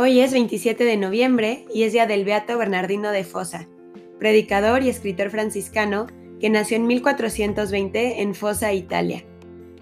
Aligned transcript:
Hoy 0.00 0.20
es 0.20 0.30
27 0.30 0.84
de 0.84 0.96
noviembre 0.96 1.64
y 1.74 1.82
es 1.82 1.92
día 1.92 2.06
del 2.06 2.24
Beato 2.24 2.56
Bernardino 2.56 3.10
de 3.10 3.24
Fosa, 3.24 3.66
predicador 4.20 4.84
y 4.84 4.88
escritor 4.88 5.28
franciscano 5.28 6.06
que 6.38 6.50
nació 6.50 6.76
en 6.76 6.86
1420 6.86 8.22
en 8.22 8.36
Fosa, 8.36 8.72
Italia. 8.72 9.24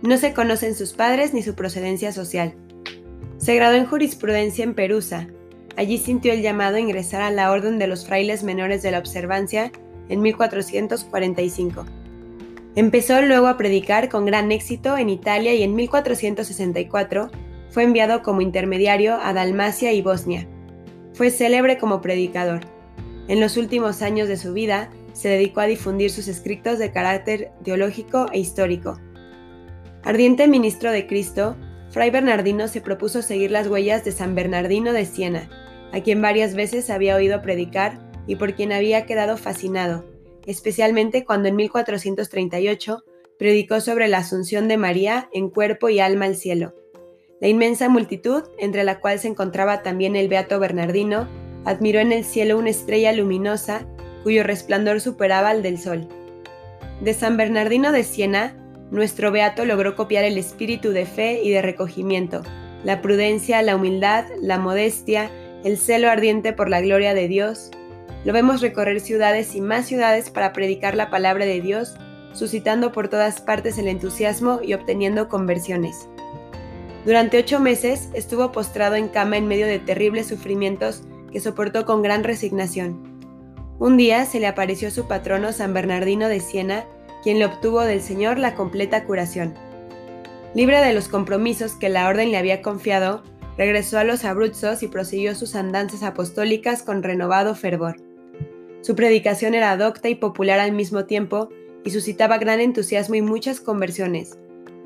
No 0.00 0.16
se 0.16 0.32
conocen 0.32 0.74
sus 0.74 0.94
padres 0.94 1.34
ni 1.34 1.42
su 1.42 1.54
procedencia 1.54 2.10
social. 2.10 2.54
Se 3.36 3.54
graduó 3.54 3.76
en 3.76 3.84
jurisprudencia 3.84 4.64
en 4.64 4.72
Perusa. 4.72 5.28
Allí 5.76 5.98
sintió 5.98 6.32
el 6.32 6.40
llamado 6.40 6.76
a 6.76 6.80
ingresar 6.80 7.20
a 7.20 7.30
la 7.30 7.50
Orden 7.50 7.78
de 7.78 7.86
los 7.86 8.06
Frailes 8.06 8.42
Menores 8.42 8.80
de 8.80 8.92
la 8.92 9.00
Observancia 9.00 9.72
en 10.08 10.22
1445. 10.22 11.84
Empezó 12.76 13.20
luego 13.20 13.46
a 13.46 13.58
predicar 13.58 14.08
con 14.08 14.24
gran 14.24 14.52
éxito 14.52 14.96
en 14.96 15.10
Italia 15.10 15.54
y 15.54 15.62
en 15.62 15.74
1464 15.74 17.30
fue 17.70 17.84
enviado 17.84 18.22
como 18.22 18.40
intermediario 18.40 19.18
a 19.20 19.32
Dalmacia 19.32 19.92
y 19.92 20.02
Bosnia. 20.02 20.48
Fue 21.12 21.30
célebre 21.30 21.78
como 21.78 22.00
predicador. 22.00 22.60
En 23.28 23.40
los 23.40 23.56
últimos 23.56 24.02
años 24.02 24.28
de 24.28 24.36
su 24.36 24.52
vida, 24.52 24.90
se 25.12 25.28
dedicó 25.28 25.60
a 25.60 25.66
difundir 25.66 26.10
sus 26.10 26.28
escritos 26.28 26.78
de 26.78 26.92
carácter 26.92 27.50
teológico 27.64 28.26
e 28.32 28.38
histórico. 28.38 28.98
Ardiente 30.04 30.46
ministro 30.46 30.92
de 30.92 31.06
Cristo, 31.08 31.56
Fray 31.90 32.10
Bernardino 32.10 32.68
se 32.68 32.80
propuso 32.80 33.20
seguir 33.20 33.50
las 33.50 33.66
huellas 33.66 34.04
de 34.04 34.12
San 34.12 34.34
Bernardino 34.34 34.92
de 34.92 35.04
Siena, 35.04 35.50
a 35.92 36.00
quien 36.00 36.22
varias 36.22 36.54
veces 36.54 36.88
había 36.88 37.16
oído 37.16 37.42
predicar 37.42 37.98
y 38.26 38.36
por 38.36 38.54
quien 38.54 38.72
había 38.72 39.06
quedado 39.06 39.36
fascinado, 39.36 40.04
especialmente 40.46 41.24
cuando 41.24 41.48
en 41.48 41.56
1438 41.56 43.02
predicó 43.38 43.80
sobre 43.80 44.08
la 44.08 44.18
asunción 44.18 44.68
de 44.68 44.76
María 44.76 45.28
en 45.32 45.50
cuerpo 45.50 45.88
y 45.88 45.98
alma 45.98 46.26
al 46.26 46.36
cielo. 46.36 46.74
La 47.40 47.48
inmensa 47.48 47.88
multitud, 47.88 48.42
entre 48.58 48.82
la 48.82 48.98
cual 49.00 49.18
se 49.20 49.28
encontraba 49.28 49.82
también 49.82 50.16
el 50.16 50.28
beato 50.28 50.58
Bernardino, 50.58 51.28
admiró 51.64 52.00
en 52.00 52.10
el 52.10 52.24
cielo 52.24 52.58
una 52.58 52.70
estrella 52.70 53.12
luminosa 53.12 53.86
cuyo 54.24 54.42
resplandor 54.42 55.00
superaba 55.00 55.50
al 55.50 55.62
del 55.62 55.78
sol. 55.78 56.08
De 57.00 57.14
San 57.14 57.36
Bernardino 57.36 57.92
de 57.92 58.02
Siena, 58.02 58.56
nuestro 58.90 59.30
beato 59.30 59.64
logró 59.64 59.94
copiar 59.94 60.24
el 60.24 60.36
espíritu 60.36 60.90
de 60.90 61.06
fe 61.06 61.40
y 61.42 61.50
de 61.50 61.62
recogimiento, 61.62 62.42
la 62.82 63.00
prudencia, 63.02 63.62
la 63.62 63.76
humildad, 63.76 64.24
la 64.40 64.58
modestia, 64.58 65.30
el 65.62 65.78
celo 65.78 66.10
ardiente 66.10 66.52
por 66.52 66.68
la 66.68 66.80
gloria 66.80 67.14
de 67.14 67.28
Dios. 67.28 67.70
Lo 68.24 68.32
vemos 68.32 68.60
recorrer 68.62 69.00
ciudades 69.00 69.54
y 69.54 69.60
más 69.60 69.86
ciudades 69.86 70.30
para 70.30 70.52
predicar 70.52 70.96
la 70.96 71.10
palabra 71.10 71.44
de 71.44 71.60
Dios, 71.60 71.94
suscitando 72.32 72.90
por 72.90 73.08
todas 73.08 73.40
partes 73.40 73.78
el 73.78 73.86
entusiasmo 73.86 74.60
y 74.62 74.74
obteniendo 74.74 75.28
conversiones. 75.28 76.08
Durante 77.04 77.38
ocho 77.38 77.60
meses 77.60 78.08
estuvo 78.12 78.52
postrado 78.52 78.96
en 78.96 79.08
cama 79.08 79.36
en 79.36 79.46
medio 79.46 79.66
de 79.66 79.78
terribles 79.78 80.26
sufrimientos 80.26 81.02
que 81.32 81.40
soportó 81.40 81.84
con 81.84 82.02
gran 82.02 82.24
resignación. 82.24 83.18
Un 83.78 83.96
día 83.96 84.24
se 84.24 84.40
le 84.40 84.48
apareció 84.48 84.90
su 84.90 85.06
patrono 85.06 85.52
San 85.52 85.72
Bernardino 85.72 86.28
de 86.28 86.40
Siena, 86.40 86.84
quien 87.22 87.38
le 87.38 87.46
obtuvo 87.46 87.82
del 87.82 88.00
Señor 88.00 88.38
la 88.38 88.54
completa 88.54 89.04
curación. 89.04 89.54
Libre 90.54 90.80
de 90.80 90.92
los 90.92 91.08
compromisos 91.08 91.74
que 91.74 91.88
la 91.88 92.08
orden 92.08 92.32
le 92.32 92.38
había 92.38 92.62
confiado, 92.62 93.22
regresó 93.56 93.98
a 93.98 94.04
los 94.04 94.24
Abruzzos 94.24 94.82
y 94.82 94.88
prosiguió 94.88 95.34
sus 95.34 95.54
andanzas 95.54 96.02
apostólicas 96.02 96.82
con 96.82 97.02
renovado 97.02 97.54
fervor. 97.54 97.96
Su 98.80 98.96
predicación 98.96 99.54
era 99.54 99.76
docta 99.76 100.08
y 100.08 100.14
popular 100.14 100.58
al 100.60 100.72
mismo 100.72 101.04
tiempo 101.04 101.48
y 101.84 101.90
suscitaba 101.90 102.38
gran 102.38 102.60
entusiasmo 102.60 103.14
y 103.14 103.22
muchas 103.22 103.60
conversiones, 103.60 104.38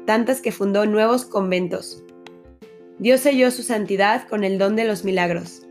tantas 0.06 0.41
que 0.41 0.53
fundó 0.53 0.86
nuevos 0.86 1.25
conventos. 1.25 2.03
Dios 2.98 3.20
selló 3.20 3.50
su 3.50 3.62
santidad 3.62 4.28
con 4.28 4.45
el 4.45 4.58
don 4.58 4.77
de 4.77 4.84
los 4.84 5.05
milagros. 5.05 5.62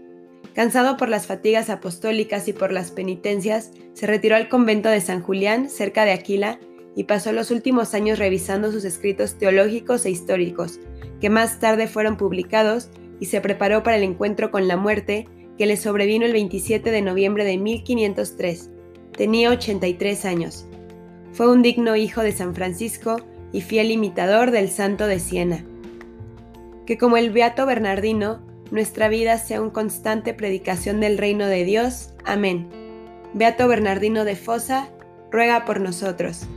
Cansado 0.53 0.97
por 0.97 1.07
las 1.07 1.27
fatigas 1.27 1.69
apostólicas 1.69 2.47
y 2.47 2.53
por 2.53 2.71
las 2.71 2.91
penitencias, 2.91 3.71
se 3.93 4.07
retiró 4.07 4.35
al 4.35 4.49
convento 4.49 4.89
de 4.89 4.99
San 4.99 5.21
Julián, 5.21 5.69
cerca 5.69 6.03
de 6.03 6.11
Aquila, 6.11 6.59
y 6.95 7.05
pasó 7.05 7.31
los 7.31 7.51
últimos 7.51 7.93
años 7.93 8.19
revisando 8.19 8.71
sus 8.71 8.83
escritos 8.83 9.37
teológicos 9.37 10.05
e 10.05 10.09
históricos, 10.09 10.79
que 11.21 11.29
más 11.29 11.59
tarde 11.59 11.87
fueron 11.87 12.17
publicados, 12.17 12.89
y 13.19 13.27
se 13.27 13.39
preparó 13.39 13.83
para 13.83 13.97
el 13.97 14.03
encuentro 14.03 14.51
con 14.51 14.67
la 14.67 14.75
muerte, 14.75 15.27
que 15.57 15.67
le 15.67 15.77
sobrevino 15.77 16.25
el 16.25 16.33
27 16.33 16.91
de 16.91 17.01
noviembre 17.01 17.45
de 17.45 17.57
1503. 17.57 18.69
Tenía 19.15 19.51
83 19.51 20.25
años. 20.25 20.65
Fue 21.31 21.49
un 21.49 21.61
digno 21.61 21.95
hijo 21.95 22.21
de 22.23 22.31
San 22.33 22.55
Francisco 22.55 23.17
y 23.51 23.61
fiel 23.61 23.91
imitador 23.91 24.51
del 24.51 24.69
santo 24.69 25.07
de 25.07 25.19
Siena 25.19 25.65
que 26.85 26.97
como 26.97 27.17
el 27.17 27.29
Beato 27.29 27.65
Bernardino, 27.65 28.41
nuestra 28.71 29.07
vida 29.07 29.37
sea 29.37 29.61
una 29.61 29.71
constante 29.71 30.33
predicación 30.33 30.99
del 30.99 31.17
reino 31.17 31.45
de 31.45 31.63
Dios. 31.63 32.09
Amén. 32.25 32.67
Beato 33.33 33.67
Bernardino 33.67 34.25
de 34.25 34.35
Fosa, 34.35 34.89
ruega 35.31 35.65
por 35.65 35.79
nosotros. 35.79 36.47